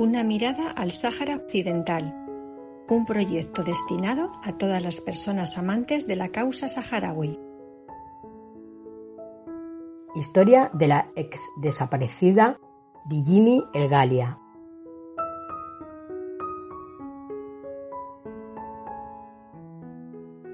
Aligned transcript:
Una 0.00 0.24
mirada 0.24 0.70
al 0.70 0.92
Sáhara 0.92 1.36
Occidental, 1.36 2.14
un 2.88 3.04
proyecto 3.04 3.62
destinado 3.62 4.32
a 4.42 4.56
todas 4.56 4.82
las 4.82 4.98
personas 5.02 5.58
amantes 5.58 6.06
de 6.06 6.16
la 6.16 6.30
causa 6.30 6.68
saharaui. 6.70 7.38
Historia 10.16 10.70
de 10.72 10.88
la 10.88 11.10
ex 11.16 11.38
desaparecida 11.60 12.58
Dijimi 13.10 13.62
El 13.74 13.90
Galia. 13.90 14.38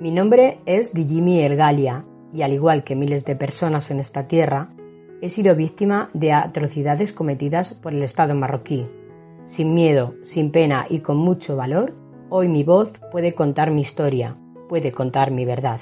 Mi 0.01 0.11
nombre 0.11 0.59
es 0.67 0.93
Dijimi 0.93 1.43
El 1.43 1.55
Galia 1.55 2.05
y 2.33 2.43
al 2.43 2.53
igual 2.53 2.83
que 2.83 2.97
miles 2.97 3.25
de 3.25 3.37
personas 3.37 3.93
en 3.93 4.01
esta 4.01 4.27
tierra, 4.27 4.75
he 5.23 5.31
sido 5.31 5.55
víctima 5.55 6.11
de 6.15 6.33
atrocidades 6.33 7.13
cometidas 7.13 7.75
por 7.75 7.95
el 7.95 8.03
Estado 8.03 8.35
marroquí 8.35 8.89
sin 9.47 9.75
miedo, 9.75 10.15
sin 10.23 10.51
pena 10.51 10.87
y 10.89 11.01
con 11.01 11.17
mucho 11.17 11.57
valor, 11.57 11.95
hoy 12.29 12.49
mi 12.49 12.65
voz 12.65 12.93
puede 13.13 13.35
contar 13.35 13.71
mi 13.71 13.81
historia, 13.81 14.37
puede 14.69 14.93
contar 14.93 15.31
mi 15.31 15.45
verdad. 15.45 15.81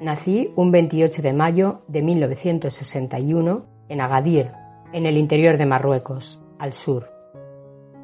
Nací 0.00 0.50
un 0.56 0.72
28 0.72 1.20
de 1.20 1.32
mayo 1.34 1.82
de 1.86 2.02
1961 2.02 3.66
en 3.90 4.00
Agadir, 4.00 4.52
en 4.94 5.04
el 5.04 5.18
interior 5.18 5.58
de 5.58 5.66
Marruecos, 5.66 6.40
al 6.58 6.72
sur. 6.72 7.10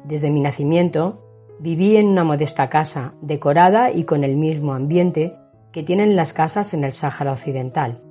Desde 0.03 0.29
mi 0.29 0.39
nacimiento 0.39 1.23
viví 1.59 1.97
en 1.97 2.07
una 2.07 2.23
modesta 2.23 2.69
casa, 2.69 3.15
decorada 3.21 3.91
y 3.91 4.03
con 4.03 4.23
el 4.23 4.37
mismo 4.37 4.73
ambiente 4.73 5.35
que 5.71 5.81
tienen 5.81 6.15
las 6.15 6.33
casas 6.33 6.75
en 6.75 6.83
el 6.83 6.93
Sáhara 6.93 7.33
Occidental. 7.33 8.03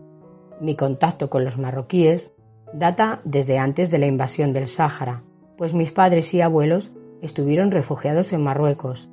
Mi 0.61 0.75
contacto 0.75 1.31
con 1.31 1.45
los 1.45 1.57
marroquíes 1.57 2.33
data 2.73 3.21
desde 3.25 3.59
antes 3.59 3.91
de 3.91 3.99
la 3.99 4.07
invasión 4.07 4.53
del 4.53 4.69
Sáhara, 4.69 5.23
pues 5.57 5.75
mis 5.75 5.93
padres 5.93 6.33
y 6.35 6.41
abuelos 6.41 6.93
estuvieron 7.23 7.71
refugiados 7.71 8.33
en 8.33 8.43
Marruecos, 8.43 9.11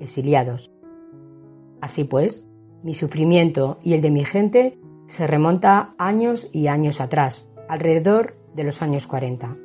exiliados. 0.00 0.70
Así 1.80 2.04
pues, 2.04 2.46
mi 2.82 2.94
sufrimiento 2.94 3.78
y 3.82 3.94
el 3.94 4.02
de 4.02 4.10
mi 4.10 4.24
gente 4.24 4.78
se 5.06 5.26
remonta 5.26 5.94
años 5.98 6.48
y 6.52 6.66
años 6.66 7.00
atrás, 7.00 7.48
alrededor 7.68 8.36
de 8.54 8.64
los 8.64 8.82
años 8.82 9.06
40. 9.06 9.56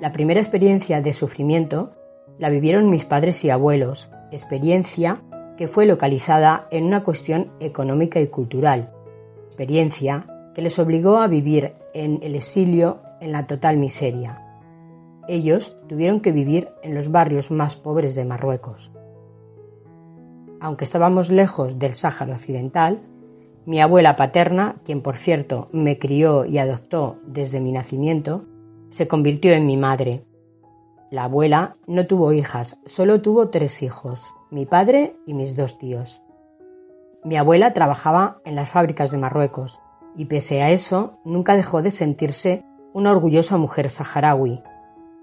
La 0.00 0.12
primera 0.12 0.40
experiencia 0.40 1.00
de 1.00 1.12
sufrimiento 1.12 1.92
la 2.38 2.50
vivieron 2.50 2.90
mis 2.90 3.04
padres 3.04 3.44
y 3.44 3.50
abuelos, 3.50 4.10
experiencia 4.32 5.22
que 5.56 5.68
fue 5.68 5.86
localizada 5.86 6.66
en 6.70 6.84
una 6.84 7.04
cuestión 7.04 7.52
económica 7.60 8.20
y 8.20 8.26
cultural, 8.26 8.92
que 10.54 10.62
les 10.62 10.78
obligó 10.78 11.18
a 11.18 11.28
vivir 11.28 11.74
en 11.94 12.20
el 12.22 12.34
exilio 12.34 13.00
en 13.20 13.32
la 13.32 13.46
total 13.46 13.78
miseria. 13.78 14.42
Ellos 15.28 15.76
tuvieron 15.88 16.20
que 16.20 16.32
vivir 16.32 16.68
en 16.82 16.94
los 16.94 17.10
barrios 17.10 17.50
más 17.50 17.76
pobres 17.76 18.14
de 18.14 18.24
Marruecos. 18.24 18.90
Aunque 20.60 20.84
estábamos 20.84 21.30
lejos 21.30 21.78
del 21.78 21.94
Sáhara 21.94 22.34
Occidental, 22.34 23.00
mi 23.64 23.80
abuela 23.80 24.16
paterna, 24.16 24.76
quien 24.84 25.02
por 25.02 25.16
cierto 25.16 25.68
me 25.72 25.98
crió 25.98 26.44
y 26.44 26.58
adoptó 26.58 27.18
desde 27.24 27.60
mi 27.60 27.72
nacimiento, 27.72 28.44
se 28.90 29.06
convirtió 29.06 29.52
en 29.52 29.66
mi 29.66 29.76
madre. 29.76 30.24
La 31.10 31.24
abuela 31.24 31.76
no 31.86 32.06
tuvo 32.06 32.32
hijas, 32.32 32.80
solo 32.86 33.22
tuvo 33.22 33.48
tres 33.48 33.82
hijos, 33.82 34.34
mi 34.50 34.66
padre 34.66 35.14
y 35.26 35.34
mis 35.34 35.54
dos 35.56 35.78
tíos. 35.78 36.22
Mi 37.24 37.36
abuela 37.36 37.72
trabajaba 37.72 38.40
en 38.44 38.56
las 38.56 38.68
fábricas 38.68 39.10
de 39.10 39.18
Marruecos 39.18 39.80
y 40.16 40.24
pese 40.24 40.62
a 40.62 40.70
eso 40.70 41.18
nunca 41.24 41.54
dejó 41.54 41.80
de 41.80 41.90
sentirse 41.90 42.64
una 42.92 43.12
orgullosa 43.12 43.56
mujer 43.56 43.90
saharaui. 43.90 44.62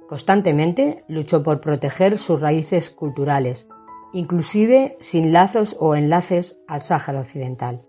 Constantemente 0.07 1.03
luchó 1.07 1.43
por 1.43 1.61
proteger 1.61 2.17
sus 2.17 2.41
raíces 2.41 2.89
culturales, 2.89 3.67
inclusive 4.13 4.97
sin 5.01 5.33
lazos 5.33 5.75
o 5.79 5.95
enlaces 5.95 6.59
al 6.67 6.81
Sáhara 6.81 7.19
Occidental. 7.19 7.85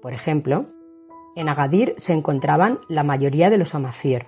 Por 0.00 0.12
ejemplo, 0.12 0.66
en 1.34 1.48
Agadir 1.48 1.94
se 1.96 2.12
encontraban 2.12 2.78
la 2.88 3.02
mayoría 3.02 3.50
de 3.50 3.58
los 3.58 3.74
amazir. 3.74 4.26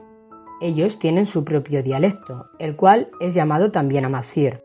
Ellos 0.61 0.99
tienen 0.99 1.27
su 1.27 1.45
propio 1.45 1.83
dialecto, 1.83 2.47
el 2.59 2.75
cual 2.75 3.11
es 3.21 3.35
llamado 3.35 3.71
también 3.71 4.05
amazir, 4.05 4.63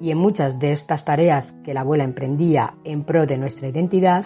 y 0.00 0.10
en 0.10 0.18
muchas 0.18 0.58
de 0.58 0.72
estas 0.72 1.04
tareas 1.04 1.52
que 1.62 1.74
la 1.74 1.82
abuela 1.82 2.04
emprendía 2.04 2.74
en 2.84 3.04
pro 3.04 3.26
de 3.26 3.36
nuestra 3.36 3.68
identidad, 3.68 4.24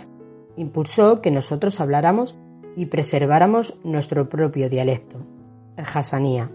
impulsó 0.57 1.21
que 1.21 1.33
nosotros 1.33 1.81
habláramos 1.81 2.37
y 2.77 2.87
preserváramos 2.87 3.77
nuestro 3.83 4.29
propio 4.29 4.71
dialecto, 4.71 5.19
el 5.77 5.85
hasanía. 5.93 6.51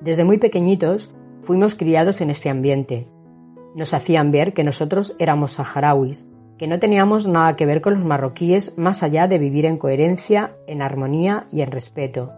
Desde 0.00 0.24
muy 0.24 0.38
pequeñitos 0.38 1.12
fuimos 1.42 1.74
criados 1.74 2.20
en 2.20 2.30
este 2.30 2.50
ambiente. 2.50 3.08
Nos 3.74 3.94
hacían 3.94 4.32
ver 4.32 4.52
que 4.52 4.64
nosotros 4.64 5.14
éramos 5.18 5.52
saharauis, 5.52 6.26
que 6.58 6.66
no 6.66 6.78
teníamos 6.78 7.26
nada 7.26 7.56
que 7.56 7.66
ver 7.66 7.80
con 7.80 7.94
los 7.94 8.04
marroquíes 8.04 8.76
más 8.76 9.02
allá 9.02 9.28
de 9.28 9.38
vivir 9.38 9.64
en 9.64 9.78
coherencia, 9.78 10.56
en 10.66 10.82
armonía 10.82 11.46
y 11.52 11.60
en 11.62 11.70
respeto. 11.70 12.32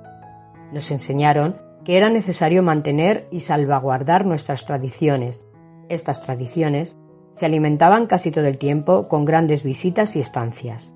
Nos 0.73 0.91
enseñaron 0.91 1.57
que 1.84 1.97
era 1.97 2.10
necesario 2.10 2.62
mantener 2.62 3.26
y 3.31 3.41
salvaguardar 3.41 4.26
nuestras 4.26 4.66
tradiciones. 4.66 5.47
Estas 5.88 6.22
tradiciones 6.22 6.97
se 7.32 7.47
alimentaban 7.47 8.06
casi 8.06 8.31
todo 8.31 8.47
el 8.47 8.59
tiempo 8.59 9.09
con 9.09 9.25
grandes 9.25 9.62
visitas 9.62 10.16
y 10.16 10.21
estancias. 10.21 10.94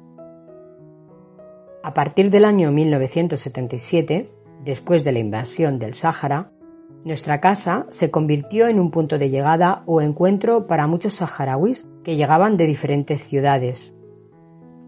A 1.83 1.95
partir 1.95 2.31
del 2.31 2.45
año 2.45 2.73
1977, 2.73 4.31
después 4.65 5.05
de 5.05 5.13
la 5.13 5.21
invasión 5.21 5.79
del 5.79 5.95
Sáhara, 5.95 6.51
nuestra 7.05 7.41
casa 7.41 7.87
se 7.91 8.11
convirtió 8.11 8.67
en 8.67 8.81
un 8.81 8.91
punto 8.91 9.19
de 9.19 9.31
llegada 9.31 9.85
o 9.87 10.01
encuentro 10.01 10.67
para 10.67 10.89
muchos 10.89 11.15
saharauis 11.15 11.89
que 12.03 12.17
llegaban 12.17 12.57
de 12.57 12.67
diferentes 12.67 13.23
ciudades. 13.23 13.95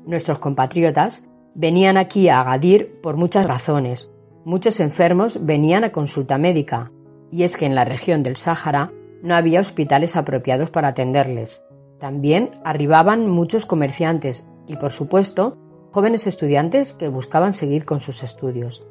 Nuestros 0.04 0.40
compatriotas 0.40 1.22
venían 1.54 1.96
aquí 1.96 2.28
a 2.28 2.40
Agadir 2.40 3.00
por 3.00 3.16
muchas 3.16 3.46
razones, 3.46 4.10
Muchos 4.48 4.80
enfermos 4.80 5.44
venían 5.44 5.84
a 5.84 5.92
consulta 5.92 6.38
médica, 6.38 6.90
y 7.30 7.42
es 7.42 7.54
que 7.54 7.66
en 7.66 7.74
la 7.74 7.84
región 7.84 8.22
del 8.22 8.38
Sáhara 8.38 8.90
no 9.22 9.36
había 9.36 9.60
hospitales 9.60 10.16
apropiados 10.16 10.70
para 10.70 10.88
atenderles. 10.88 11.62
También 12.00 12.58
arribaban 12.64 13.28
muchos 13.28 13.66
comerciantes 13.66 14.48
y, 14.66 14.76
por 14.76 14.90
supuesto, 14.90 15.58
jóvenes 15.92 16.26
estudiantes 16.26 16.94
que 16.94 17.08
buscaban 17.08 17.52
seguir 17.52 17.84
con 17.84 18.00
sus 18.00 18.22
estudios. 18.22 18.86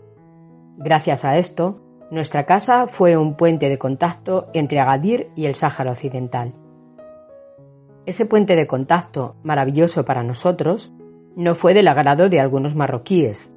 Gracias 0.78 1.26
a 1.26 1.40
esto, 1.40 1.82
nuestra 2.12 2.46
casa 2.46 2.86
fue 2.86 3.18
un 3.18 3.34
puente 3.34 3.68
de 3.68 3.80
contacto 3.80 4.52
entre 4.54 4.80
Agadir 4.80 5.32
y 5.36 5.48
el 5.48 5.56
Sáhara 5.56 5.94
Occidental. 5.94 6.54
Ese 8.06 8.28
puente 8.28 8.56
de 8.56 8.68
contacto, 8.68 9.38
maravilloso 9.42 10.06
para 10.06 10.22
nosotros, 10.22 10.94
no 11.36 11.56
fue 11.56 11.74
del 11.74 11.88
agrado 11.88 12.30
de 12.30 12.40
algunos 12.40 12.76
marroquíes, 12.76 13.57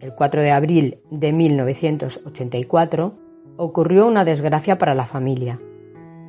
el 0.00 0.14
4 0.14 0.42
de 0.42 0.50
abril 0.50 0.98
de 1.10 1.32
1984, 1.32 3.14
ocurrió 3.56 4.06
una 4.06 4.24
desgracia 4.24 4.78
para 4.78 4.94
la 4.94 5.06
familia. 5.06 5.60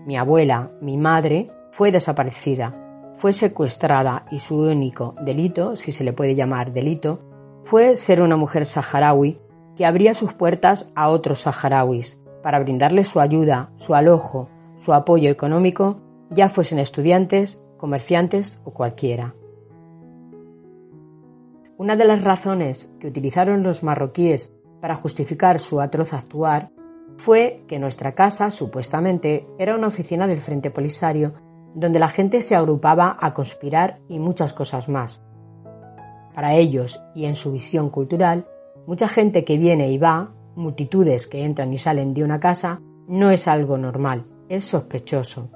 Mi 0.06 0.18
abuela, 0.18 0.71
mi 0.81 0.97
madre, 0.97 1.50
fue 1.71 1.91
desaparecida, 1.91 2.75
fue 3.15 3.33
secuestrada 3.33 4.25
y 4.31 4.39
su 4.39 4.57
único 4.57 5.15
delito, 5.21 5.75
si 5.75 5.91
se 5.91 6.03
le 6.03 6.13
puede 6.13 6.35
llamar 6.35 6.73
delito, 6.73 7.19
fue 7.63 7.95
ser 7.95 8.21
una 8.21 8.35
mujer 8.35 8.65
saharaui 8.65 9.39
que 9.75 9.85
abría 9.85 10.13
sus 10.13 10.33
puertas 10.33 10.91
a 10.95 11.09
otros 11.09 11.41
saharauis 11.41 12.19
para 12.44 12.59
brindarles 12.59 13.07
su 13.07 13.19
ayuda, 13.19 13.71
su 13.77 13.95
alojo, 13.95 14.50
su 14.75 14.94
apoyo 14.94 15.29
económico, 15.29 16.01
ya 16.29 16.50
fuesen 16.50 16.79
estudiantes, 16.79 17.62
comerciantes 17.77 18.59
o 18.63 18.71
cualquiera. 18.71 19.35
Una 21.81 21.95
de 21.95 22.05
las 22.05 22.23
razones 22.23 22.91
que 22.99 23.07
utilizaron 23.07 23.63
los 23.63 23.81
marroquíes 23.81 24.53
para 24.81 24.95
justificar 24.95 25.57
su 25.57 25.81
atroz 25.81 26.13
actuar 26.13 26.69
fue 27.17 27.63
que 27.67 27.79
nuestra 27.79 28.13
casa, 28.13 28.51
supuestamente, 28.51 29.47
era 29.57 29.73
una 29.73 29.87
oficina 29.87 30.27
del 30.27 30.41
Frente 30.41 30.69
Polisario 30.69 31.33
donde 31.73 31.97
la 31.97 32.07
gente 32.07 32.41
se 32.41 32.55
agrupaba 32.55 33.17
a 33.19 33.33
conspirar 33.33 33.99
y 34.07 34.19
muchas 34.19 34.53
cosas 34.53 34.89
más. 34.89 35.23
Para 36.35 36.53
ellos 36.53 37.01
y 37.15 37.25
en 37.25 37.35
su 37.35 37.51
visión 37.51 37.89
cultural, 37.89 38.45
mucha 38.85 39.07
gente 39.07 39.43
que 39.43 39.57
viene 39.57 39.91
y 39.91 39.97
va, 39.97 40.35
multitudes 40.55 41.25
que 41.25 41.43
entran 41.43 41.73
y 41.73 41.79
salen 41.79 42.13
de 42.13 42.23
una 42.23 42.39
casa, 42.39 42.79
no 43.07 43.31
es 43.31 43.47
algo 43.47 43.79
normal, 43.79 44.27
es 44.49 44.65
sospechoso. 44.65 45.49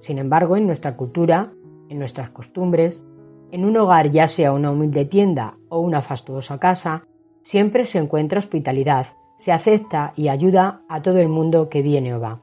Sin 0.00 0.16
embargo, 0.16 0.56
en 0.56 0.68
nuestra 0.68 0.96
cultura, 0.96 1.52
en 1.90 1.98
nuestras 1.98 2.30
costumbres, 2.30 3.04
en 3.50 3.64
un 3.64 3.76
hogar 3.76 4.10
ya 4.10 4.28
sea 4.28 4.52
una 4.52 4.70
humilde 4.70 5.04
tienda 5.04 5.56
o 5.68 5.80
una 5.80 6.02
fastuosa 6.02 6.58
casa, 6.58 7.04
siempre 7.42 7.84
se 7.84 7.98
encuentra 7.98 8.38
hospitalidad, 8.38 9.06
se 9.38 9.52
acepta 9.52 10.12
y 10.16 10.28
ayuda 10.28 10.82
a 10.88 11.02
todo 11.02 11.18
el 11.18 11.28
mundo 11.28 11.68
que 11.68 11.82
viene 11.82 12.14
o 12.14 12.20
va. 12.20 12.40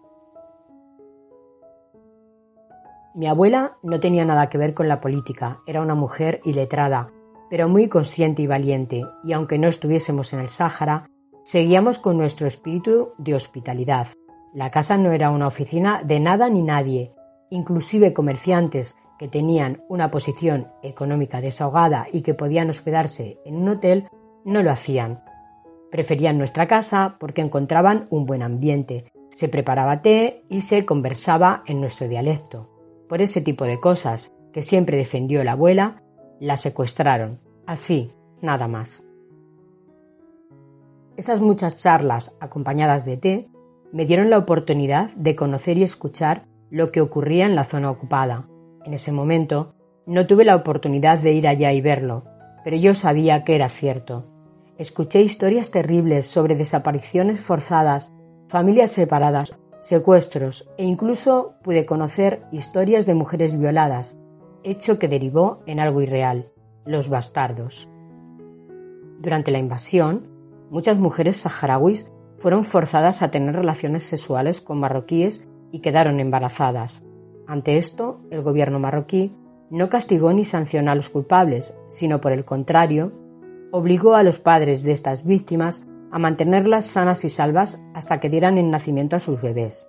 Mi 3.15 3.27
abuela 3.27 3.77
no 3.83 3.99
tenía 3.99 4.25
nada 4.25 4.49
que 4.49 4.57
ver 4.57 4.73
con 4.73 4.87
la 4.87 4.99
política, 4.99 5.59
era 5.67 5.81
una 5.81 5.93
mujer 5.93 6.41
iletrada, 6.45 7.11
pero 7.49 7.69
muy 7.69 7.87
consciente 7.87 8.41
y 8.41 8.47
valiente, 8.47 9.03
y 9.23 9.33
aunque 9.33 9.59
no 9.59 9.67
estuviésemos 9.67 10.33
en 10.33 10.39
el 10.39 10.49
Sáhara, 10.49 11.05
seguíamos 11.43 11.99
con 11.99 12.17
nuestro 12.17 12.47
espíritu 12.47 13.09
de 13.19 13.35
hospitalidad. 13.35 14.07
La 14.53 14.71
casa 14.71 14.97
no 14.97 15.11
era 15.11 15.29
una 15.29 15.47
oficina 15.47 16.01
de 16.03 16.19
nada 16.19 16.49
ni 16.49 16.63
nadie, 16.63 17.13
inclusive 17.51 18.13
comerciantes 18.13 18.95
que 19.17 19.27
tenían 19.27 19.83
una 19.89 20.11
posición 20.11 20.67
económica 20.81 21.41
desahogada 21.41 22.07
y 22.11 22.21
que 22.21 22.33
podían 22.33 22.69
hospedarse 22.69 23.39
en 23.45 23.55
un 23.55 23.69
hotel, 23.69 24.07
no 24.45 24.63
lo 24.63 24.71
hacían. 24.71 25.23
Preferían 25.91 26.37
nuestra 26.37 26.67
casa 26.67 27.17
porque 27.19 27.41
encontraban 27.41 28.07
un 28.09 28.25
buen 28.25 28.43
ambiente, 28.43 29.11
se 29.31 29.47
preparaba 29.47 30.01
té 30.01 30.43
y 30.49 30.61
se 30.61 30.85
conversaba 30.85 31.63
en 31.65 31.81
nuestro 31.81 32.07
dialecto. 32.07 32.69
Por 33.07 33.21
ese 33.21 33.41
tipo 33.41 33.65
de 33.65 33.79
cosas 33.79 34.31
que 34.51 34.61
siempre 34.61 34.97
defendió 34.97 35.43
la 35.43 35.53
abuela, 35.53 36.03
la 36.39 36.57
secuestraron. 36.57 37.39
Así, 37.65 38.11
nada 38.41 38.67
más. 38.67 39.03
Esas 41.15 41.41
muchas 41.41 41.75
charlas 41.75 42.35
acompañadas 42.39 43.05
de 43.05 43.17
té 43.17 43.49
me 43.91 44.05
dieron 44.05 44.29
la 44.31 44.39
oportunidad 44.39 45.11
de 45.11 45.35
conocer 45.35 45.77
y 45.77 45.83
escuchar 45.83 46.47
lo 46.71 46.91
que 46.91 47.01
ocurría 47.01 47.45
en 47.45 47.55
la 47.55 47.63
zona 47.63 47.91
ocupada. 47.91 48.47
En 48.85 48.93
ese 48.93 49.11
momento 49.11 49.73
no 50.05 50.27
tuve 50.27 50.45
la 50.45 50.55
oportunidad 50.55 51.19
de 51.19 51.33
ir 51.33 51.47
allá 51.47 51.71
y 51.71 51.81
verlo, 51.81 52.25
pero 52.63 52.75
yo 52.77 52.93
sabía 52.93 53.43
que 53.43 53.55
era 53.55 53.69
cierto. 53.69 54.25
Escuché 54.77 55.21
historias 55.21 55.71
terribles 55.71 56.27
sobre 56.27 56.55
desapariciones 56.55 57.39
forzadas, 57.39 58.11
familias 58.49 58.91
separadas, 58.91 59.55
secuestros 59.79 60.69
e 60.77 60.85
incluso 60.85 61.55
pude 61.63 61.85
conocer 61.85 62.43
historias 62.51 63.05
de 63.05 63.13
mujeres 63.13 63.57
violadas, 63.57 64.17
hecho 64.63 64.97
que 64.99 65.07
derivó 65.07 65.61
en 65.65 65.79
algo 65.79 66.01
irreal, 66.01 66.51
los 66.85 67.09
bastardos. 67.09 67.89
Durante 69.19 69.51
la 69.51 69.59
invasión, 69.59 70.27
muchas 70.69 70.97
mujeres 70.97 71.37
saharauis 71.37 72.09
fueron 72.39 72.65
forzadas 72.65 73.21
a 73.21 73.31
tener 73.31 73.55
relaciones 73.55 74.05
sexuales 74.05 74.59
con 74.59 74.79
marroquíes 74.79 75.45
y 75.71 75.79
quedaron 75.79 76.19
embarazadas. 76.19 77.03
Ante 77.47 77.77
esto, 77.77 78.21
el 78.31 78.41
gobierno 78.41 78.79
marroquí 78.79 79.35
no 79.69 79.89
castigó 79.89 80.31
ni 80.33 80.45
sancionó 80.45 80.91
a 80.91 80.95
los 80.95 81.09
culpables, 81.09 81.73
sino 81.87 82.21
por 82.21 82.31
el 82.31 82.45
contrario, 82.45 83.11
obligó 83.71 84.15
a 84.15 84.23
los 84.23 84.39
padres 84.39 84.83
de 84.83 84.91
estas 84.91 85.23
víctimas 85.23 85.83
a 86.11 86.19
mantenerlas 86.19 86.85
sanas 86.85 87.25
y 87.25 87.29
salvas 87.29 87.79
hasta 87.95 88.19
que 88.19 88.29
dieran 88.29 88.59
el 88.59 88.69
nacimiento 88.69 89.15
a 89.15 89.19
sus 89.19 89.41
bebés. 89.41 89.87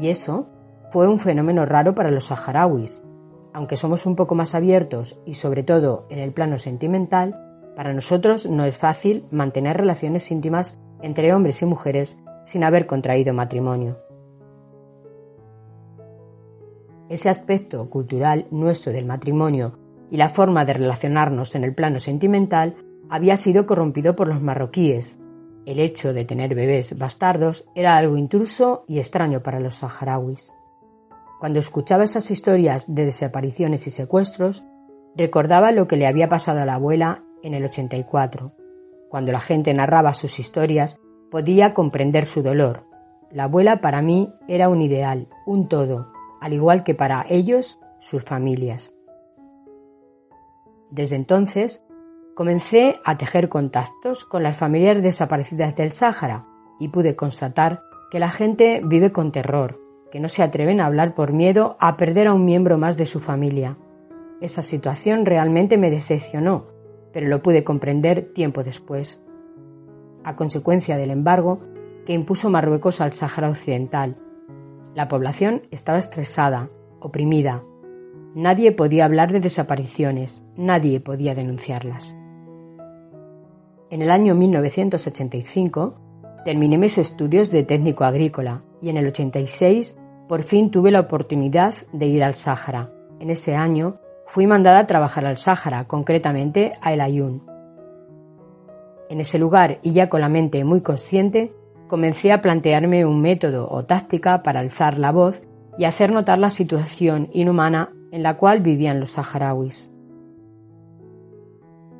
Y 0.00 0.08
eso 0.08 0.48
fue 0.90 1.06
un 1.06 1.20
fenómeno 1.20 1.64
raro 1.64 1.94
para 1.94 2.10
los 2.10 2.26
saharauis. 2.26 3.02
Aunque 3.52 3.76
somos 3.76 4.04
un 4.04 4.16
poco 4.16 4.34
más 4.34 4.54
abiertos 4.56 5.20
y 5.24 5.34
sobre 5.34 5.62
todo 5.62 6.06
en 6.10 6.18
el 6.18 6.32
plano 6.32 6.58
sentimental, 6.58 7.40
para 7.76 7.92
nosotros 7.92 8.46
no 8.46 8.64
es 8.64 8.76
fácil 8.76 9.26
mantener 9.30 9.76
relaciones 9.76 10.30
íntimas 10.32 10.76
entre 11.02 11.32
hombres 11.32 11.62
y 11.62 11.66
mujeres 11.66 12.16
sin 12.46 12.64
haber 12.64 12.86
contraído 12.86 13.32
matrimonio. 13.32 13.98
Ese 17.14 17.28
aspecto 17.28 17.88
cultural 17.90 18.48
nuestro 18.50 18.92
del 18.92 19.06
matrimonio 19.06 19.78
y 20.10 20.16
la 20.16 20.30
forma 20.30 20.64
de 20.64 20.72
relacionarnos 20.72 21.54
en 21.54 21.62
el 21.62 21.72
plano 21.72 22.00
sentimental 22.00 22.74
había 23.08 23.36
sido 23.36 23.66
corrompido 23.66 24.16
por 24.16 24.26
los 24.26 24.42
marroquíes. 24.42 25.20
El 25.64 25.78
hecho 25.78 26.12
de 26.12 26.24
tener 26.24 26.56
bebés 26.56 26.98
bastardos 26.98 27.66
era 27.76 27.96
algo 27.96 28.16
intruso 28.16 28.84
y 28.88 28.98
extraño 28.98 29.44
para 29.44 29.60
los 29.60 29.76
saharauis. 29.76 30.52
Cuando 31.38 31.60
escuchaba 31.60 32.02
esas 32.02 32.32
historias 32.32 32.92
de 32.92 33.04
desapariciones 33.04 33.86
y 33.86 33.90
secuestros, 33.90 34.64
recordaba 35.14 35.70
lo 35.70 35.86
que 35.86 35.96
le 35.96 36.08
había 36.08 36.28
pasado 36.28 36.62
a 36.62 36.66
la 36.66 36.74
abuela 36.74 37.22
en 37.44 37.54
el 37.54 37.64
84. 37.64 38.50
Cuando 39.08 39.30
la 39.30 39.40
gente 39.40 39.72
narraba 39.72 40.14
sus 40.14 40.40
historias, 40.40 40.98
podía 41.30 41.74
comprender 41.74 42.26
su 42.26 42.42
dolor. 42.42 42.88
La 43.30 43.44
abuela 43.44 43.80
para 43.80 44.02
mí 44.02 44.34
era 44.48 44.68
un 44.68 44.82
ideal, 44.82 45.28
un 45.46 45.68
todo, 45.68 46.12
al 46.44 46.52
igual 46.52 46.84
que 46.84 46.94
para 46.94 47.24
ellos 47.30 47.80
sus 48.00 48.22
familias. 48.22 48.92
Desde 50.90 51.16
entonces 51.16 51.82
comencé 52.34 53.00
a 53.02 53.16
tejer 53.16 53.48
contactos 53.48 54.26
con 54.26 54.42
las 54.42 54.56
familias 54.56 55.02
desaparecidas 55.02 55.74
del 55.74 55.90
Sáhara 55.90 56.46
y 56.78 56.88
pude 56.88 57.16
constatar 57.16 57.80
que 58.10 58.18
la 58.18 58.30
gente 58.30 58.82
vive 58.84 59.10
con 59.10 59.32
terror, 59.32 59.80
que 60.12 60.20
no 60.20 60.28
se 60.28 60.42
atreven 60.42 60.82
a 60.82 60.86
hablar 60.86 61.14
por 61.14 61.32
miedo 61.32 61.78
a 61.80 61.96
perder 61.96 62.26
a 62.26 62.34
un 62.34 62.44
miembro 62.44 62.76
más 62.76 62.98
de 62.98 63.06
su 63.06 63.20
familia. 63.20 63.78
Esa 64.42 64.62
situación 64.62 65.24
realmente 65.24 65.78
me 65.78 65.90
decepcionó, 65.90 66.66
pero 67.14 67.26
lo 67.26 67.40
pude 67.40 67.64
comprender 67.64 68.34
tiempo 68.34 68.62
después. 68.62 69.24
A 70.24 70.36
consecuencia 70.36 70.98
del 70.98 71.10
embargo 71.10 71.60
que 72.04 72.12
impuso 72.12 72.50
Marruecos 72.50 73.00
al 73.00 73.14
Sáhara 73.14 73.48
Occidental, 73.48 74.18
la 74.94 75.08
población 75.08 75.62
estaba 75.70 75.98
estresada, 75.98 76.70
oprimida. 77.00 77.64
Nadie 78.34 78.72
podía 78.72 79.04
hablar 79.04 79.32
de 79.32 79.40
desapariciones, 79.40 80.42
nadie 80.56 81.00
podía 81.00 81.34
denunciarlas. 81.34 82.14
En 83.90 84.02
el 84.02 84.10
año 84.10 84.34
1985 84.34 85.94
terminé 86.44 86.78
mis 86.78 86.98
estudios 86.98 87.50
de 87.50 87.62
técnico 87.62 88.04
agrícola 88.04 88.62
y 88.80 88.88
en 88.90 88.96
el 88.96 89.06
86 89.06 89.96
por 90.28 90.42
fin 90.42 90.70
tuve 90.70 90.90
la 90.90 91.00
oportunidad 91.00 91.74
de 91.92 92.06
ir 92.06 92.24
al 92.24 92.34
Sáhara. 92.34 92.90
En 93.20 93.30
ese 93.30 93.54
año 93.54 93.96
fui 94.26 94.46
mandada 94.46 94.80
a 94.80 94.86
trabajar 94.86 95.26
al 95.26 95.36
Sáhara, 95.36 95.86
concretamente 95.86 96.72
a 96.80 96.92
El 96.92 97.00
Ayun. 97.00 97.42
En 99.10 99.20
ese 99.20 99.38
lugar 99.38 99.80
y 99.82 99.92
ya 99.92 100.08
con 100.08 100.20
la 100.20 100.28
mente 100.28 100.64
muy 100.64 100.80
consciente, 100.80 101.54
comencé 101.94 102.32
a 102.32 102.42
plantearme 102.42 103.06
un 103.06 103.22
método 103.22 103.68
o 103.70 103.84
táctica 103.84 104.42
para 104.42 104.58
alzar 104.58 104.98
la 104.98 105.12
voz 105.12 105.42
y 105.78 105.84
hacer 105.84 106.10
notar 106.10 106.40
la 106.40 106.50
situación 106.50 107.28
inhumana 107.32 107.92
en 108.10 108.24
la 108.24 108.36
cual 108.36 108.58
vivían 108.62 108.98
los 108.98 109.12
saharauis. 109.12 109.92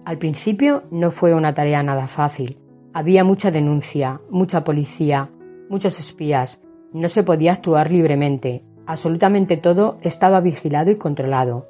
Al 0.04 0.18
principio 0.18 0.82
no 0.90 1.12
fue 1.12 1.32
una 1.32 1.54
tarea 1.54 1.84
nada 1.84 2.08
fácil. 2.08 2.58
Había 2.92 3.22
mucha 3.22 3.52
denuncia, 3.52 4.20
mucha 4.30 4.64
policía, 4.64 5.30
muchos 5.70 6.00
espías. 6.00 6.60
No 6.92 7.08
se 7.08 7.22
podía 7.22 7.52
actuar 7.52 7.92
libremente. 7.92 8.64
Absolutamente 8.86 9.56
todo 9.58 9.98
estaba 10.02 10.40
vigilado 10.40 10.90
y 10.90 10.96
controlado. 10.96 11.68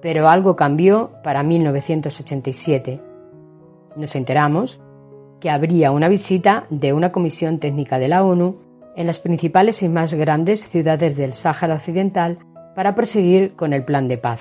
Pero 0.00 0.28
algo 0.28 0.54
cambió 0.54 1.14
para 1.24 1.42
1987. 1.42 3.02
Nos 3.96 4.14
enteramos 4.14 4.80
que 5.40 5.50
habría 5.50 5.90
una 5.90 6.08
visita 6.08 6.66
de 6.70 6.92
una 6.92 7.12
comisión 7.12 7.58
técnica 7.58 7.98
de 7.98 8.08
la 8.08 8.24
ONU 8.24 8.56
en 8.96 9.06
las 9.06 9.18
principales 9.18 9.82
y 9.82 9.88
más 9.88 10.14
grandes 10.14 10.68
ciudades 10.68 11.16
del 11.16 11.34
Sáhara 11.34 11.74
Occidental 11.74 12.38
para 12.74 12.94
proseguir 12.94 13.54
con 13.54 13.72
el 13.72 13.84
plan 13.84 14.08
de 14.08 14.18
paz. 14.18 14.40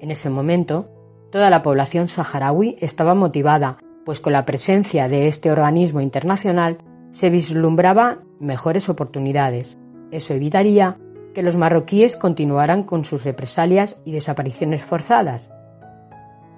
En 0.00 0.10
ese 0.10 0.30
momento, 0.30 0.88
toda 1.30 1.50
la 1.50 1.62
población 1.62 2.08
saharaui 2.08 2.76
estaba 2.80 3.14
motivada, 3.14 3.78
pues 4.04 4.20
con 4.20 4.32
la 4.32 4.46
presencia 4.46 5.08
de 5.08 5.28
este 5.28 5.50
organismo 5.50 6.00
internacional 6.00 6.78
se 7.12 7.30
vislumbraba 7.30 8.22
mejores 8.40 8.88
oportunidades. 8.88 9.78
Eso 10.10 10.34
evitaría 10.34 10.98
que 11.34 11.42
los 11.42 11.56
marroquíes 11.56 12.16
continuaran 12.16 12.84
con 12.84 13.04
sus 13.04 13.24
represalias 13.24 14.00
y 14.04 14.12
desapariciones 14.12 14.82
forzadas. 14.82 15.50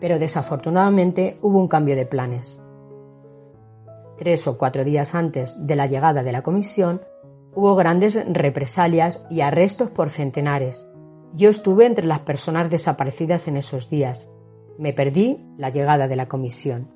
Pero 0.01 0.19
desafortunadamente 0.19 1.39
hubo 1.41 1.59
un 1.59 1.69
cambio 1.69 1.97
de 1.97 2.07
planes 2.07 2.61
tres 4.19 4.47
o 4.47 4.59
cuatro 4.59 4.85
días 4.85 5.15
antes 5.15 5.57
de 5.67 5.77
la 5.77 5.87
llegada 5.87 6.23
de 6.23 6.33
la 6.33 6.43
comisión, 6.43 7.03
hubo 7.55 7.75
grandes 7.75 8.19
represalias 8.33 9.25
y 9.31 9.41
arrestos 9.41 9.91
por 9.91 10.11
centenares. 10.11 10.87
Yo 11.35 11.51
estuve 11.51 11.87
entre 11.87 12.07
las 12.07 12.21
personas 12.21 12.71
desaparecidas 12.71 13.49
en 13.49 13.57
esos 13.57 13.91
días. 13.91 14.31
Me 14.79 14.93
perdí 14.93 15.45
la 15.57 15.71
llegada 15.71 16.09
de 16.09 16.17
la 16.17 16.29
comisión. 16.29 16.91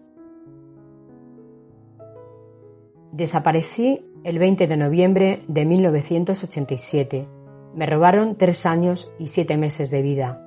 Desaparecí 3.12 4.06
el 4.22 4.38
20 4.38 4.66
de 4.66 4.76
noviembre 4.76 5.42
de 5.48 5.64
1987. 5.64 7.28
Me 7.74 7.86
robaron 7.86 8.36
tres 8.36 8.66
años 8.66 9.12
y 9.18 9.28
siete 9.28 9.56
meses 9.56 9.90
de 9.90 10.02
vida. 10.02 10.46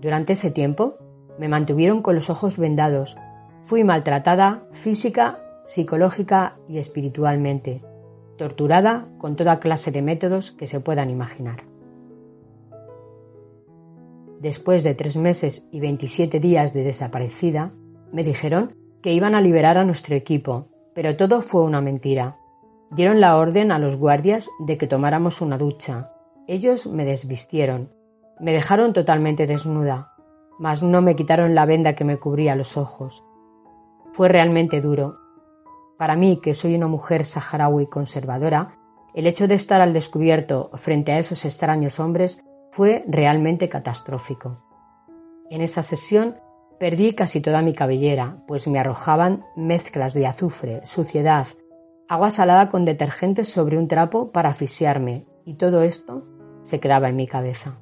Durante 0.00 0.34
ese 0.34 0.50
tiempo 0.50 0.96
me 1.38 1.48
mantuvieron 1.48 2.02
con 2.02 2.14
los 2.14 2.30
ojos 2.30 2.56
vendados. 2.56 3.16
Fui 3.64 3.84
maltratada 3.84 4.64
física, 4.72 5.38
psicológica 5.68 6.56
y 6.66 6.78
espiritualmente, 6.78 7.82
torturada 8.38 9.06
con 9.18 9.36
toda 9.36 9.60
clase 9.60 9.90
de 9.90 10.00
métodos 10.00 10.50
que 10.50 10.66
se 10.66 10.80
puedan 10.80 11.10
imaginar. 11.10 11.64
Después 14.40 14.82
de 14.82 14.94
tres 14.94 15.18
meses 15.18 15.66
y 15.70 15.80
27 15.80 16.40
días 16.40 16.72
de 16.72 16.84
desaparecida, 16.84 17.74
me 18.12 18.24
dijeron 18.24 18.76
que 19.02 19.12
iban 19.12 19.34
a 19.34 19.42
liberar 19.42 19.76
a 19.76 19.84
nuestro 19.84 20.16
equipo, 20.16 20.68
pero 20.94 21.16
todo 21.16 21.42
fue 21.42 21.60
una 21.60 21.82
mentira. 21.82 22.38
Dieron 22.90 23.20
la 23.20 23.36
orden 23.36 23.70
a 23.70 23.78
los 23.78 23.96
guardias 23.96 24.48
de 24.60 24.78
que 24.78 24.86
tomáramos 24.86 25.42
una 25.42 25.58
ducha. 25.58 26.12
Ellos 26.46 26.86
me 26.86 27.04
desvistieron, 27.04 27.92
me 28.40 28.54
dejaron 28.54 28.94
totalmente 28.94 29.46
desnuda, 29.46 30.14
mas 30.58 30.82
no 30.82 31.02
me 31.02 31.14
quitaron 31.14 31.54
la 31.54 31.66
venda 31.66 31.94
que 31.94 32.04
me 32.04 32.16
cubría 32.16 32.56
los 32.56 32.78
ojos. 32.78 33.22
Fue 34.14 34.28
realmente 34.28 34.80
duro. 34.80 35.27
Para 35.98 36.14
mí, 36.14 36.40
que 36.40 36.54
soy 36.54 36.76
una 36.76 36.86
mujer 36.86 37.24
saharaui 37.24 37.86
conservadora, 37.86 38.78
el 39.14 39.26
hecho 39.26 39.48
de 39.48 39.56
estar 39.56 39.80
al 39.80 39.92
descubierto 39.92 40.70
frente 40.74 41.10
a 41.10 41.18
esos 41.18 41.44
extraños 41.44 41.98
hombres 41.98 42.40
fue 42.70 43.04
realmente 43.08 43.68
catastrófico. 43.68 44.62
En 45.50 45.60
esa 45.60 45.82
sesión 45.82 46.36
perdí 46.78 47.14
casi 47.14 47.40
toda 47.40 47.62
mi 47.62 47.74
cabellera, 47.74 48.44
pues 48.46 48.68
me 48.68 48.78
arrojaban 48.78 49.44
mezclas 49.56 50.14
de 50.14 50.26
azufre, 50.26 50.86
suciedad, 50.86 51.48
agua 52.08 52.30
salada 52.30 52.68
con 52.68 52.84
detergente 52.84 53.42
sobre 53.42 53.76
un 53.76 53.88
trapo 53.88 54.30
para 54.30 54.50
asfixiarme, 54.50 55.26
y 55.44 55.54
todo 55.54 55.82
esto 55.82 56.24
se 56.62 56.78
quedaba 56.78 57.08
en 57.08 57.16
mi 57.16 57.26
cabeza. 57.26 57.78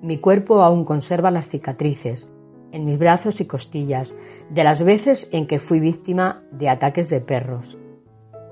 Mi 0.00 0.18
cuerpo 0.18 0.62
aún 0.62 0.84
conserva 0.84 1.30
las 1.30 1.50
cicatrices, 1.50 2.30
en 2.74 2.84
mis 2.84 2.98
brazos 2.98 3.40
y 3.40 3.46
costillas, 3.46 4.16
de 4.50 4.64
las 4.64 4.82
veces 4.82 5.28
en 5.30 5.46
que 5.46 5.60
fui 5.60 5.78
víctima 5.78 6.42
de 6.50 6.68
ataques 6.68 7.08
de 7.08 7.20
perros. 7.20 7.78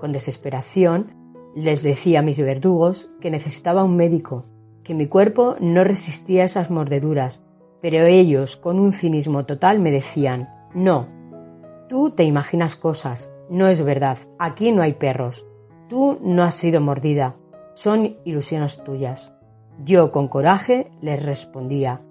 Con 0.01 0.13
desesperación, 0.13 1.15
les 1.57 1.83
decía 1.83 2.21
a 2.21 2.23
mis 2.23 2.39
verdugos 2.39 3.11
que 3.21 3.33
necesitaba 3.33 3.83
un 3.85 3.97
médico 3.97 4.47
que 4.85 4.95
mi 4.95 5.07
cuerpo 5.07 5.57
no 5.61 5.85
resistía 5.85 6.45
esas 6.45 6.71
mordeduras, 6.71 7.45
pero 7.81 8.05
ellos, 8.05 8.57
con 8.57 8.79
un 8.79 8.93
cinismo 8.93 9.45
total, 9.45 9.81
me 9.81 9.91
decían, 9.91 10.49
no, 10.75 11.09
tú 11.89 12.11
te 12.11 12.25
imaginas 12.25 12.77
cosas, 12.77 13.33
no 13.51 13.69
es 13.69 13.83
verdad, 13.83 14.19
aquí 14.39 14.73
no 14.73 14.83
hay 14.83 14.95
perros, 14.95 15.47
tú 15.89 16.19
no 16.23 16.43
has 16.43 16.55
sido 16.55 16.81
mordida, 16.81 17.37
son 17.75 18.17
ilusiones 18.25 18.83
tuyas. 18.85 19.35
Yo, 19.85 20.11
con 20.11 20.29
coraje, 20.29 20.91
les 21.01 21.25
respondía, 21.25 22.03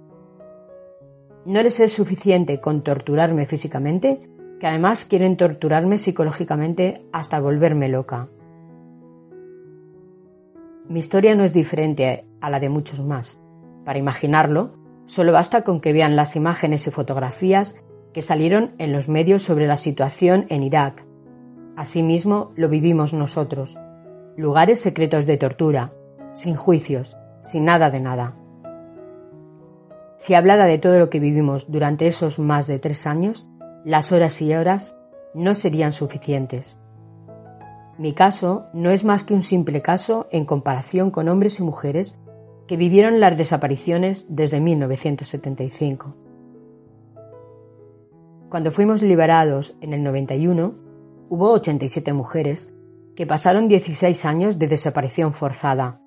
no 1.45 1.61
les 1.63 1.79
es 1.79 1.93
suficiente 1.93 2.59
con 2.59 2.83
torturarme 2.83 3.45
físicamente, 3.45 4.29
que 4.59 4.67
además 4.67 5.05
quieren 5.05 5.37
torturarme 5.37 5.97
psicológicamente 5.97 7.05
hasta 7.11 7.39
volverme 7.39 7.89
loca. 7.89 8.27
Mi 10.87 10.99
historia 10.99 11.35
no 11.35 11.43
es 11.43 11.53
diferente 11.53 12.25
a 12.41 12.49
la 12.49 12.59
de 12.59 12.69
muchos 12.69 12.99
más. 12.99 13.39
Para 13.85 13.97
imaginarlo, 13.97 14.73
solo 15.05 15.31
basta 15.31 15.63
con 15.63 15.81
que 15.81 15.93
vean 15.93 16.15
las 16.15 16.35
imágenes 16.35 16.85
y 16.85 16.91
fotografías 16.91 17.75
que 18.13 18.21
salieron 18.21 18.75
en 18.77 18.91
los 18.91 19.07
medios 19.07 19.41
sobre 19.41 19.67
la 19.67 19.77
situación 19.77 20.45
en 20.49 20.63
Irak. 20.63 21.05
Asimismo, 21.75 22.51
lo 22.55 22.69
vivimos 22.69 23.13
nosotros. 23.13 23.79
Lugares 24.35 24.81
secretos 24.81 25.25
de 25.25 25.37
tortura, 25.37 25.93
sin 26.33 26.55
juicios, 26.55 27.17
sin 27.41 27.65
nada 27.65 27.89
de 27.89 27.99
nada. 27.99 28.35
Si 30.25 30.35
hablara 30.35 30.67
de 30.67 30.77
todo 30.77 30.99
lo 30.99 31.09
que 31.09 31.19
vivimos 31.19 31.71
durante 31.71 32.05
esos 32.05 32.37
más 32.37 32.67
de 32.67 32.77
tres 32.77 33.07
años, 33.07 33.49
las 33.83 34.11
horas 34.11 34.39
y 34.43 34.53
horas 34.53 34.95
no 35.33 35.55
serían 35.55 35.91
suficientes. 35.91 36.77
Mi 37.97 38.13
caso 38.13 38.67
no 38.71 38.91
es 38.91 39.03
más 39.03 39.23
que 39.23 39.33
un 39.33 39.41
simple 39.41 39.81
caso 39.81 40.27
en 40.31 40.45
comparación 40.45 41.09
con 41.09 41.27
hombres 41.27 41.59
y 41.59 41.63
mujeres 41.63 42.13
que 42.67 42.77
vivieron 42.77 43.19
las 43.19 43.35
desapariciones 43.35 44.27
desde 44.29 44.59
1975. 44.59 46.15
Cuando 48.49 48.69
fuimos 48.69 49.01
liberados 49.01 49.75
en 49.81 49.93
el 49.93 50.03
91, 50.03 50.75
hubo 51.29 51.51
87 51.51 52.13
mujeres 52.13 52.71
que 53.15 53.25
pasaron 53.25 53.67
16 53.67 54.23
años 54.25 54.59
de 54.59 54.67
desaparición 54.67 55.33
forzada. 55.33 55.99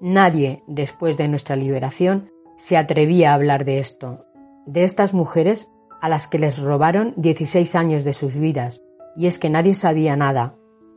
Nadie, 0.00 0.64
después 0.66 1.16
de 1.16 1.28
nuestra 1.28 1.54
liberación, 1.54 2.30
se 2.60 2.76
atrevía 2.76 3.32
a 3.32 3.34
hablar 3.34 3.64
de 3.64 3.80
esto, 3.80 4.24
de 4.66 4.84
estas 4.84 5.12
mujeres 5.12 5.68
a 6.00 6.08
las 6.08 6.28
que 6.28 6.38
les 6.38 6.58
robaron 6.58 7.14
16 7.16 7.74
años 7.74 8.04
de 8.04 8.14
sus 8.14 8.36
vidas, 8.36 8.80
y 9.16 9.26
es 9.26 9.40
que 9.40 9.50
nadie 9.50 9.74
sabía 9.74 10.14
nada, 10.14 10.54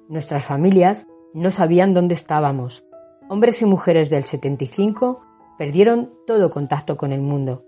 Nuestras 0.10 0.44
familias 0.44 1.08
no 1.34 1.50
sabían 1.50 1.94
dónde 1.94 2.14
estábamos. 2.14 2.86
Hombres 3.30 3.62
y 3.62 3.66
mujeres 3.66 4.10
del 4.10 4.26
75 4.26 5.22
perdieron 5.58 6.14
todo 6.28 6.52
contacto 6.52 6.98
con 6.98 7.14
el 7.14 7.22
mundo. 7.22 7.66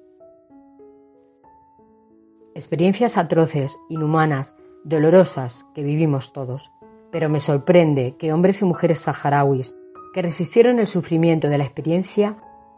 Experiencias 2.54 3.18
atroces, 3.18 3.78
inhumanas, 3.90 4.54
dolorosas 4.84 5.66
que 5.74 5.82
vivimos 5.82 6.34
todos. 6.34 6.72
Pero 7.12 7.30
me 7.30 7.40
sorprende 7.40 8.16
que 8.18 8.34
hombres 8.34 8.62
y 8.62 8.66
mujeres 8.66 9.00
saharauis 9.00 9.76
que 10.14 10.22
resistieron 10.22 10.80
el 10.80 10.88
sufrimiento 10.88 11.48
de 11.48 11.58
la 11.58 11.64
experiencia 11.64 12.38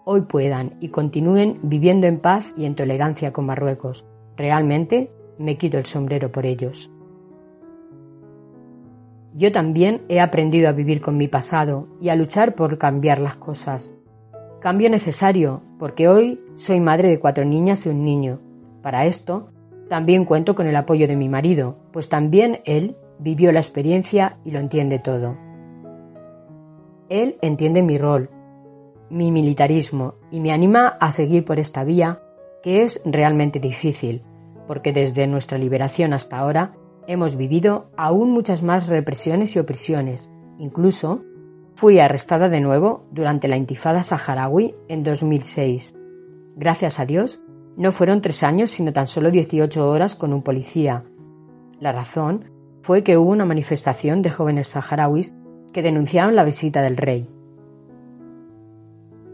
hoy 0.09 0.21
puedan 0.21 0.77
y 0.79 0.87
continúen 0.87 1.59
viviendo 1.63 2.07
en 2.07 2.19
paz 2.19 2.53
y 2.55 2.63
en 2.63 2.75
tolerancia 2.75 3.33
con 3.33 3.45
Marruecos. 3.45 4.05
Realmente 4.37 5.11
me 5.37 5.57
quito 5.57 5.77
el 5.77 5.85
sombrero 5.85 6.31
por 6.31 6.45
ellos. 6.45 6.89
Yo 9.35 9.51
también 9.51 10.03
he 10.07 10.21
aprendido 10.21 10.69
a 10.69 10.71
vivir 10.71 11.01
con 11.01 11.17
mi 11.17 11.27
pasado 11.27 11.89
y 11.99 12.07
a 12.07 12.15
luchar 12.15 12.55
por 12.55 12.77
cambiar 12.77 13.19
las 13.19 13.35
cosas. 13.35 13.93
Cambio 14.61 14.89
necesario, 14.89 15.61
porque 15.77 16.07
hoy 16.07 16.39
soy 16.55 16.79
madre 16.79 17.09
de 17.09 17.19
cuatro 17.19 17.43
niñas 17.43 17.85
y 17.85 17.89
un 17.89 18.05
niño. 18.05 18.39
Para 18.81 19.07
esto, 19.07 19.49
también 19.89 20.23
cuento 20.23 20.55
con 20.55 20.67
el 20.67 20.77
apoyo 20.77 21.09
de 21.09 21.17
mi 21.17 21.27
marido, 21.27 21.79
pues 21.91 22.07
también 22.07 22.61
él 22.63 22.95
vivió 23.19 23.51
la 23.51 23.59
experiencia 23.59 24.37
y 24.45 24.51
lo 24.51 24.59
entiende 24.59 24.99
todo. 24.99 25.37
Él 27.09 27.37
entiende 27.41 27.83
mi 27.83 27.97
rol, 27.97 28.29
mi 29.09 29.31
militarismo 29.31 30.15
y 30.31 30.39
me 30.39 30.51
anima 30.51 30.87
a 30.99 31.11
seguir 31.11 31.45
por 31.45 31.59
esta 31.59 31.83
vía 31.83 32.21
que 32.63 32.83
es 32.83 33.01
realmente 33.05 33.59
difícil, 33.59 34.23
porque 34.67 34.93
desde 34.93 35.27
nuestra 35.27 35.57
liberación 35.57 36.13
hasta 36.13 36.37
ahora 36.37 36.75
hemos 37.07 37.35
vivido 37.35 37.89
aún 37.95 38.31
muchas 38.31 38.61
más 38.61 38.87
represiones 38.87 39.55
y 39.55 39.59
opresiones. 39.59 40.29
Incluso 40.57 41.23
fui 41.75 41.99
arrestada 41.99 42.49
de 42.49 42.59
nuevo 42.59 43.05
durante 43.11 43.47
la 43.47 43.55
intifada 43.55 44.03
saharaui 44.03 44.75
en 44.87 45.03
2006. 45.03 45.95
Gracias 46.55 46.99
a 46.99 47.05
Dios, 47.05 47.41
no 47.77 47.91
fueron 47.91 48.21
tres 48.21 48.41
años, 48.43 48.71
sino 48.71 48.91
tan 48.91 49.07
solo 49.07 49.29
18 49.29 49.87
horas 49.87 50.15
con 50.15 50.33
un 50.33 50.41
policía. 50.41 51.03
La 51.79 51.91
razón 51.91 52.51
fue 52.81 53.03
que 53.03 53.17
hubo 53.17 53.29
una 53.29 53.45
manifestación 53.45 54.21
de 54.21 54.31
jóvenes 54.31 54.69
saharauis 54.69 55.35
que 55.71 55.83
denunciaron 55.83 56.35
la 56.35 56.43
visita 56.43 56.81
del 56.81 56.97
rey. 56.97 57.29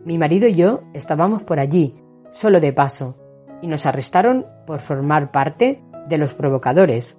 Mi 0.06 0.18
marido 0.18 0.48
y 0.48 0.56
yo 0.56 0.82
estábamos 0.94 1.44
por 1.44 1.60
allí, 1.60 1.96
solo 2.32 2.60
de 2.60 2.74
paso, 2.74 3.16
y 3.62 3.68
nos 3.68 3.86
arrestaron 3.86 4.46
por 4.68 4.82
formar 4.82 5.32
parte 5.32 5.82
de 6.08 6.18
los 6.18 6.34
provocadores, 6.34 7.18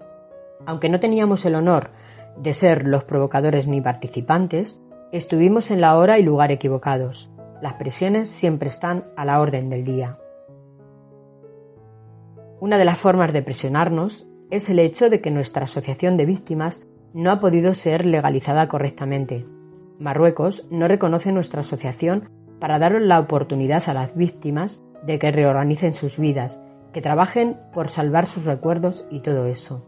aunque 0.67 0.89
no 0.89 1.01
teníamos 1.01 1.45
el 1.45 1.55
honor 1.55 1.91
de 2.37 2.55
ser 2.55 2.87
los 2.87 3.05
provocadores 3.05 3.69
ni 3.69 3.81
participantes, 3.81 4.81
estuvimos 5.13 5.71
en 5.71 5.81
la 5.81 5.97
hora 5.97 6.19
y 6.19 6.23
lugar 6.23 6.51
equivocados. 6.51 7.31
Las 7.63 7.75
presiones 7.75 8.29
siempre 8.29 8.69
están 8.69 9.05
a 9.17 9.25
la 9.25 9.41
orden 9.41 9.71
del 9.71 9.85
día. 9.85 10.19
Una 12.61 12.79
de 12.79 12.85
las 12.85 12.99
formas 12.99 13.33
de 13.33 13.43
presionarnos 13.43 14.27
es 14.51 14.69
el 14.69 14.79
hecho 14.79 15.11
de 15.11 15.21
que 15.21 15.31
nuestra 15.31 15.65
asociación 15.65 16.17
de 16.17 16.27
víctimas 16.27 16.83
no 17.13 17.31
ha 17.31 17.41
podido 17.41 17.75
ser 17.75 18.05
legalizada 18.05 18.69
correctamente. 18.69 19.47
Marruecos 19.99 20.67
no 20.71 20.89
reconoce 20.89 21.31
nuestra 21.31 21.61
asociación 21.61 22.31
para 22.65 22.79
dar 22.79 22.99
la 22.99 23.21
oportunidad 23.21 23.83
a 23.91 23.93
las 23.93 24.17
víctimas 24.17 24.81
de 25.03 25.19
que 25.19 25.31
reorganicen 25.31 25.93
sus 25.93 26.17
vidas, 26.17 26.63
que 26.95 27.03
trabajen 27.03 27.61
por 27.75 27.89
salvar 27.89 28.25
sus 28.25 28.47
recuerdos 28.47 29.05
y 29.11 29.21
todo 29.21 29.45
eso. 29.45 29.87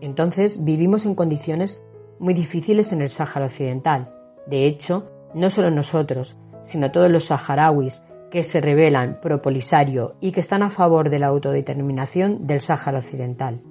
Entonces 0.00 0.64
vivimos 0.64 1.04
en 1.04 1.16
condiciones 1.16 1.82
muy 2.20 2.32
difíciles 2.32 2.92
en 2.92 3.02
el 3.02 3.10
Sáhara 3.10 3.46
Occidental. 3.46 4.14
De 4.46 4.66
hecho, 4.66 5.10
no 5.34 5.50
solo 5.50 5.72
nosotros, 5.72 6.36
sino 6.62 6.92
todos 6.92 7.10
los 7.10 7.24
saharauis 7.24 8.04
que 8.30 8.44
se 8.44 8.60
rebelan 8.60 9.18
pro 9.20 9.42
Polisario 9.42 10.14
y 10.20 10.30
que 10.30 10.38
están 10.38 10.62
a 10.62 10.70
favor 10.70 11.10
de 11.10 11.18
la 11.18 11.26
autodeterminación 11.26 12.46
del 12.46 12.60
Sáhara 12.60 12.98
Occidental. 12.98 13.64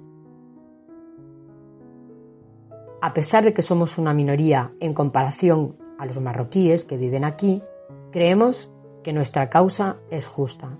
a 3.02 3.14
pesar 3.14 3.44
de 3.44 3.54
que 3.54 3.62
somos 3.62 3.96
una 3.96 4.12
minoría 4.12 4.72
en 4.78 4.92
comparación 4.92 5.78
a 5.98 6.04
los 6.04 6.20
marroquíes 6.20 6.84
que 6.84 6.98
viven 6.98 7.24
aquí, 7.24 7.62
creemos 8.10 8.70
que 9.02 9.12
nuestra 9.12 9.48
causa 9.48 9.96
es 10.10 10.26
justa. 10.26 10.78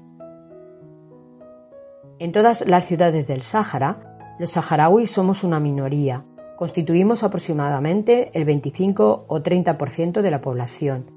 En 2.18 2.32
todas 2.32 2.66
las 2.66 2.86
ciudades 2.86 3.26
del 3.26 3.42
Sáhara, 3.42 4.36
los 4.38 4.50
saharauis 4.50 5.10
somos 5.10 5.42
una 5.42 5.58
minoría, 5.60 6.24
constituimos 6.56 7.22
aproximadamente 7.22 8.30
el 8.34 8.44
25 8.44 9.24
o 9.26 9.42
30% 9.42 10.20
de 10.20 10.30
la 10.30 10.42
población. 10.42 11.10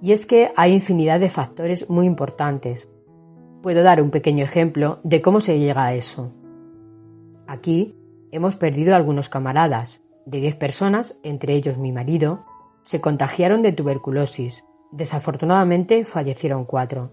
Y 0.00 0.12
es 0.12 0.24
que 0.24 0.52
hay 0.56 0.72
infinidad 0.72 1.20
de 1.20 1.28
factores 1.28 1.90
muy 1.90 2.06
importantes. 2.06 2.88
Puedo 3.62 3.82
dar 3.82 4.00
un 4.00 4.10
pequeño 4.10 4.44
ejemplo 4.44 5.00
de 5.04 5.20
cómo 5.20 5.40
se 5.40 5.58
llega 5.58 5.84
a 5.84 5.94
eso. 5.94 6.32
Aquí 7.46 7.94
hemos 8.30 8.56
perdido 8.56 8.96
algunos 8.96 9.28
camaradas. 9.28 10.00
De 10.24 10.40
10 10.40 10.56
personas, 10.56 11.18
entre 11.22 11.54
ellos 11.54 11.78
mi 11.78 11.92
marido, 11.92 12.44
se 12.82 13.00
contagiaron 13.00 13.62
de 13.62 13.72
tuberculosis. 13.72 14.64
Desafortunadamente 14.96 16.06
fallecieron 16.06 16.64
cuatro. 16.64 17.12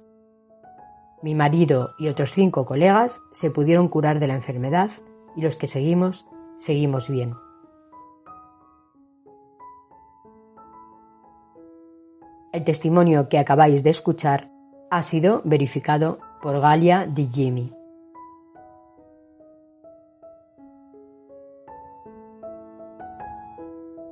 Mi 1.21 1.35
marido 1.35 1.89
y 1.99 2.07
otros 2.07 2.31
cinco 2.31 2.65
colegas 2.65 3.19
se 3.33 3.51
pudieron 3.51 3.89
curar 3.89 4.21
de 4.21 4.27
la 4.27 4.35
enfermedad 4.35 4.89
y 5.35 5.41
los 5.41 5.57
que 5.57 5.67
seguimos, 5.67 6.25
seguimos 6.57 7.09
bien. 7.09 7.33
El 12.53 12.63
testimonio 12.63 13.27
que 13.27 13.37
acabáis 13.37 13.83
de 13.83 13.89
escuchar 13.89 14.49
ha 14.89 15.03
sido 15.03 15.41
verificado 15.43 16.19
por 16.41 16.61
Galia 16.61 17.05
Di 17.05 17.27
Jimmy. 17.27 17.73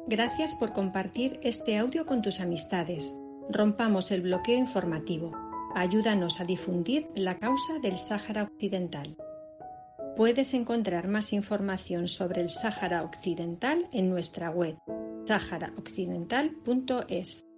Gracias 0.08 0.56
por 0.56 0.74
compartir 0.74 1.40
este 1.42 1.78
audio 1.78 2.06
con 2.06 2.22
tus 2.22 2.42
amistades. 2.42 3.18
Rompamos 3.50 4.12
el 4.12 4.22
bloqueo 4.22 4.58
informativo. 4.58 5.32
Ayúdanos 5.76 6.40
a 6.40 6.46
difundir 6.46 7.10
la 7.16 7.40
causa 7.40 7.80
del 7.80 7.98
Sáhara 7.98 8.44
Occidental. 8.44 9.18
Puedes 10.16 10.54
encontrar 10.54 11.08
más 11.08 11.34
información 11.34 12.08
sobre 12.08 12.42
el 12.42 12.50
Sáhara 12.50 13.04
Occidental 13.04 13.88
en 13.92 14.10
nuestra 14.10 14.52
web 14.52 14.78
saharaoccidental.es. 15.26 17.51